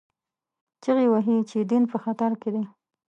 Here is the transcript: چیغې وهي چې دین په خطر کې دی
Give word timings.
چیغې 0.83 1.07
وهي 1.09 1.37
چې 1.49 1.57
دین 1.71 1.83
په 1.91 1.97
خطر 2.03 2.31
کې 2.41 2.49
دی 2.55 2.63